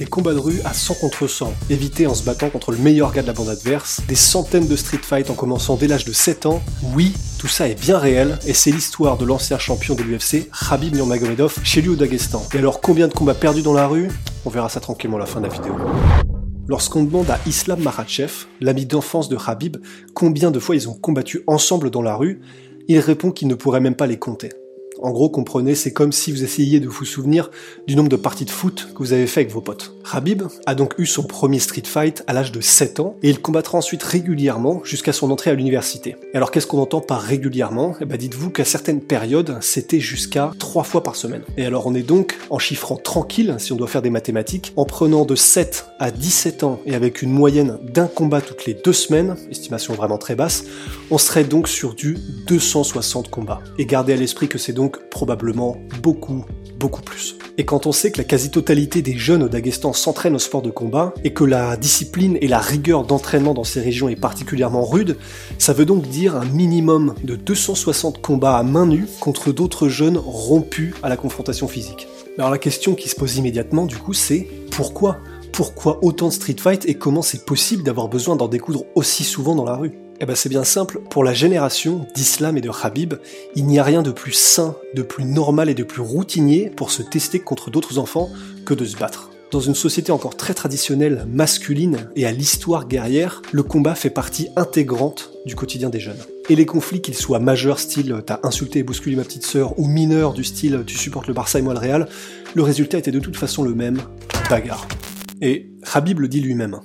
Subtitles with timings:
[0.00, 3.12] Des combats de rue à 100 contre 100, évités en se battant contre le meilleur
[3.12, 6.14] gars de la bande adverse, des centaines de street fights en commençant dès l'âge de
[6.14, 6.62] 7 ans,
[6.94, 10.94] oui, tout ça est bien réel, et c'est l'histoire de l'ancien champion de l'UFC, Khabib
[10.94, 12.42] Nurmagomedov, chez lui au Daghestan.
[12.54, 14.08] Et alors combien de combats perdus dans la rue?
[14.46, 15.74] On verra ça tranquillement à la fin de la vidéo.
[16.66, 19.76] Lorsqu'on demande à Islam Makhachev, l'ami d'enfance de Khabib,
[20.14, 22.40] combien de fois ils ont combattu ensemble dans la rue,
[22.88, 24.48] il répond qu'il ne pourrait même pas les compter.
[25.02, 27.50] En gros, comprenez, c'est comme si vous essayiez de vous souvenir
[27.86, 29.94] du nombre de parties de foot que vous avez fait avec vos potes.
[30.12, 33.40] Habib a donc eu son premier street fight à l'âge de 7 ans et il
[33.40, 36.16] combattra ensuite régulièrement jusqu'à son entrée à l'université.
[36.34, 37.94] Et alors qu'est-ce qu'on entend par régulièrement?
[38.00, 41.42] Eh ben dites-vous qu'à certaines périodes, c'était jusqu'à 3 fois par semaine.
[41.56, 44.84] Et alors on est donc, en chiffrant tranquille, si on doit faire des mathématiques, en
[44.84, 48.92] prenant de 7 à 17 ans et avec une moyenne d'un combat toutes les 2
[48.92, 50.64] semaines, estimation vraiment très basse,
[51.10, 53.60] on serait donc sur du 260 combats.
[53.78, 56.44] Et gardez à l'esprit que c'est donc probablement beaucoup,
[56.78, 57.36] beaucoup plus.
[57.58, 60.70] Et quand on sait que la quasi-totalité des jeunes au Daghestan s'entraînent au sport de
[60.70, 65.16] combat, et que la discipline et la rigueur d'entraînement dans ces régions est particulièrement rude,
[65.58, 70.16] ça veut donc dire un minimum de 260 combats à main nue contre d'autres jeunes
[70.18, 72.08] rompus à la confrontation physique.
[72.38, 75.18] Alors la question qui se pose immédiatement du coup c'est pourquoi?
[75.52, 79.54] Pourquoi autant de street fight et comment c'est possible d'avoir besoin d'en découdre aussi souvent
[79.54, 79.92] dans la rue?
[80.20, 83.14] Eh ben c'est bien simple, pour la génération d'Islam et de Habib,
[83.56, 86.90] il n'y a rien de plus sain, de plus normal et de plus routinier pour
[86.90, 88.28] se tester contre d'autres enfants
[88.66, 89.30] que de se battre.
[89.50, 94.48] Dans une société encore très traditionnelle, masculine et à l'histoire guerrière, le combat fait partie
[94.56, 96.20] intégrante du quotidien des jeunes.
[96.50, 99.88] Et les conflits, qu'ils soient majeurs, style t'as insulté et bousculé ma petite sœur, ou
[99.88, 102.08] mineurs, du style tu supportes le Barça et moi le Real,
[102.54, 104.00] le résultat était de toute façon le même,
[104.50, 104.86] bagarre.
[105.40, 106.80] Et Habib le dit lui-même,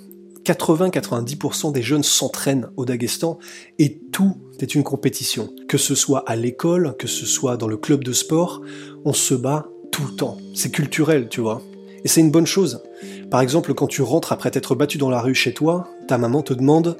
[0.45, 3.39] 80-90% des jeunes s'entraînent au Daghestan
[3.79, 5.49] et tout est une compétition.
[5.67, 8.61] Que ce soit à l'école, que ce soit dans le club de sport,
[9.03, 10.37] on se bat tout le temps.
[10.53, 11.61] C'est culturel, tu vois.
[12.03, 12.83] Et c'est une bonne chose.
[13.31, 16.43] Par exemple, quand tu rentres après t'être battu dans la rue chez toi, ta maman
[16.43, 16.97] te demande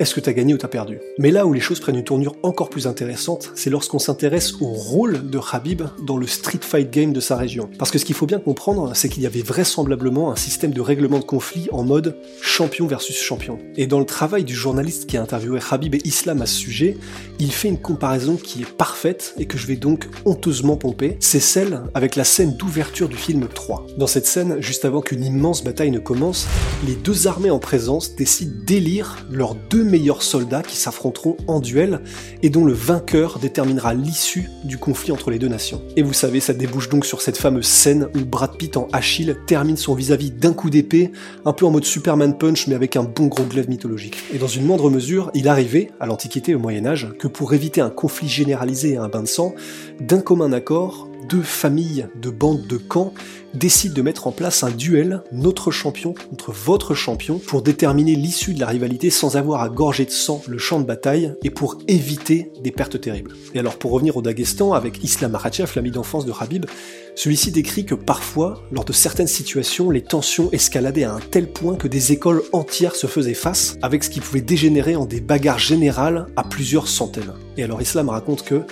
[0.00, 0.98] est-ce que t'as gagné ou t'as perdu?
[1.18, 4.68] Mais là où les choses prennent une tournure encore plus intéressante, c'est lorsqu'on s'intéresse au
[4.68, 7.68] rôle de Habib dans le street fight game de sa région.
[7.78, 10.80] Parce que ce qu'il faut bien comprendre, c'est qu'il y avait vraisemblablement un système de
[10.80, 13.58] règlement de conflit en mode champion versus champion.
[13.76, 16.96] Et dans le travail du journaliste qui a interviewé Habib et Islam à ce sujet,
[17.38, 21.40] il fait une comparaison qui est parfaite et que je vais donc honteusement pomper, c'est
[21.40, 23.86] celle avec la scène d'ouverture du film 3.
[23.98, 26.46] Dans cette scène, juste avant qu'une immense bataille ne commence,
[26.86, 32.00] les deux armées en présence décident d'élire leurs deux meilleurs soldats qui s'affronteront en duel
[32.42, 35.82] et dont le vainqueur déterminera l'issue du conflit entre les deux nations.
[35.96, 39.36] Et vous savez, ça débouche donc sur cette fameuse scène où Brad Pitt en Achille
[39.46, 41.12] termine son vis-à-vis d'un coup d'épée,
[41.44, 44.16] un peu en mode Superman Punch mais avec un bon gros glaive mythologique.
[44.32, 47.80] Et dans une moindre mesure, il arrivait, à l'Antiquité au Moyen Âge, que pour éviter
[47.80, 49.54] un conflit généralisé et un bain de sang,
[50.00, 53.14] d'un commun accord, deux familles de bandes de camps
[53.54, 58.52] décident de mettre en place un duel, notre champion contre votre champion, pour déterminer l'issue
[58.52, 61.78] de la rivalité sans avoir à gorger de sang le champ de bataille et pour
[61.88, 63.32] éviter des pertes terribles.
[63.54, 66.66] Et alors pour revenir au Daghestan, avec Islam Makhachev, l'ami d'enfance de Habib,
[67.14, 71.76] celui-ci décrit que parfois, lors de certaines situations, les tensions escaladaient à un tel point
[71.76, 75.58] que des écoles entières se faisaient face, avec ce qui pouvait dégénérer en des bagarres
[75.58, 77.34] générales à plusieurs centaines.
[77.56, 78.62] Et alors Islam raconte que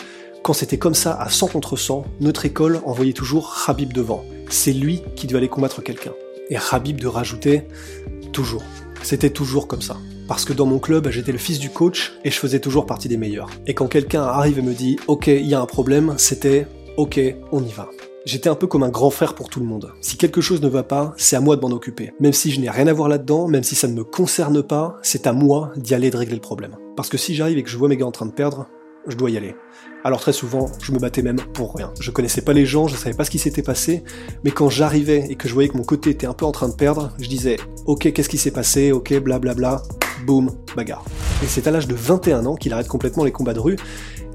[0.49, 4.25] quand c'était comme ça à 100 contre 100, notre école envoyait toujours Habib devant.
[4.49, 6.15] C'est lui qui devait aller combattre quelqu'un.
[6.49, 7.65] Et Habib de rajouter
[8.33, 8.63] toujours.
[9.03, 9.99] C'était toujours comme ça.
[10.27, 13.09] Parce que dans mon club, j'étais le fils du coach et je faisais toujours partie
[13.09, 13.51] des meilleurs.
[13.67, 16.67] Et quand quelqu'un arrive et me dit Ok, il y a un problème, c'était
[16.97, 17.21] Ok,
[17.53, 17.91] on y va.
[18.25, 19.93] J'étais un peu comme un grand frère pour tout le monde.
[20.01, 22.15] Si quelque chose ne va pas, c'est à moi de m'en occuper.
[22.21, 24.97] Même si je n'ai rien à voir là-dedans, même si ça ne me concerne pas,
[25.03, 26.79] c'est à moi d'y aller de régler le problème.
[26.97, 28.67] Parce que si j'arrive et que je vois mes gars en train de perdre,
[29.09, 29.55] je dois y aller.
[30.05, 31.93] Alors très souvent, je me battais même pour rien.
[32.01, 34.05] Je connaissais pas les gens, je savais pas ce qui s'était passé,
[34.45, 36.69] mais quand j'arrivais et que je voyais que mon côté était un peu en train
[36.69, 37.57] de perdre, je disais
[37.87, 39.83] ok qu'est-ce qui s'est passé, ok blablabla,
[40.25, 41.05] boum, bagarre.
[41.43, 43.77] Et c'est à l'âge de 21 ans qu'il arrête complètement les combats de rue,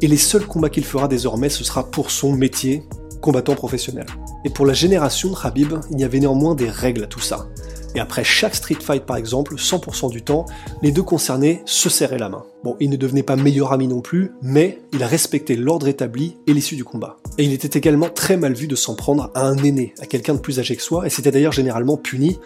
[0.02, 2.84] et les seuls combats qu'il fera désormais ce sera pour son métier,
[3.22, 4.06] combattant professionnel.
[4.44, 7.48] Et pour la génération de Habib, il y avait néanmoins des règles à tout ça.
[7.96, 10.46] Et après chaque street fight par exemple, 100% du temps,
[10.82, 12.44] les deux concernés se serraient la main.
[12.64, 16.54] Bon, ils ne devenaient pas meilleurs amis non plus, mais ils respectaient l'ordre établi et
[16.54, 17.18] l'issue du combat.
[17.38, 20.34] Et il était également très mal vu de s'en prendre à un aîné, à quelqu'un
[20.34, 22.40] de plus âgé que soi, et c'était d'ailleurs généralement puni.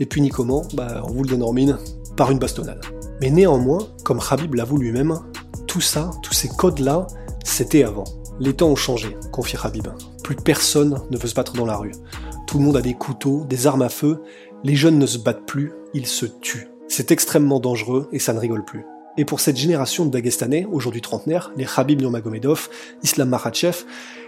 [0.00, 0.62] Et puni comment?
[0.74, 1.76] Bah, on vous le donne en mine,
[2.16, 2.80] par une bastonnade.
[3.20, 5.18] Mais néanmoins, comme Habib l'avoue lui-même,
[5.66, 7.06] tout ça, tous ces codes-là,
[7.44, 8.04] c'était avant.
[8.40, 9.88] Les temps ont changé, confie Habib.
[10.22, 11.92] Plus personne ne veut se battre dans la rue.
[12.48, 14.22] Tout le monde a des couteaux, des armes à feu,
[14.64, 16.68] les jeunes ne se battent plus, ils se tuent.
[16.88, 18.86] C'est extrêmement dangereux et ça ne rigole plus.
[19.18, 22.70] Et pour cette génération de Dagestanais, aujourd'hui trentenaires, les Khabib Nurmagomedov,
[23.02, 23.84] Islam Makhachev,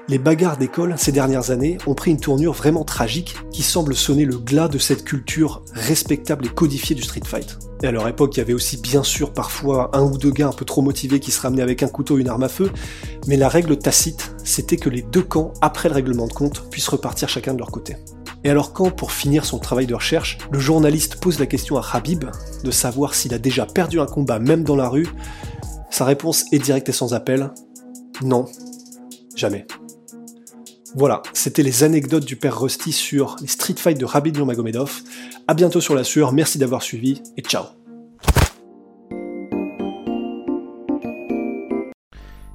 [0.08, 4.26] les bagarres d'école ces dernières années ont pris une tournure vraiment tragique qui semble sonner
[4.26, 7.56] le glas de cette culture respectable et codifiée du street fight.
[7.82, 10.48] Et à leur époque, il y avait aussi bien sûr parfois un ou deux gars
[10.48, 12.70] un peu trop motivés qui se ramenaient avec un couteau et une arme à feu,
[13.26, 16.88] mais la règle tacite, c'était que les deux camps, après le règlement de compte, puissent
[16.88, 17.96] repartir chacun de leur côté.
[18.44, 21.86] Et alors quand, pour finir son travail de recherche, le journaliste pose la question à
[21.92, 22.24] Habib
[22.64, 25.08] de savoir s'il a déjà perdu un combat même dans la rue,
[25.90, 27.50] sa réponse est directe et sans appel.
[28.22, 28.46] Non,
[29.34, 29.66] jamais.
[30.94, 35.02] Voilà, c'était les anecdotes du père Rusty sur les street fights de Habib Nurmagomedov.
[35.46, 37.79] A bientôt sur la sueur, merci d'avoir suivi et ciao.